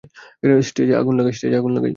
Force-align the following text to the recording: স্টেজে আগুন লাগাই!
স্টেজে 0.63 0.93
আগুন 1.01 1.13
লাগাই! 1.17 1.89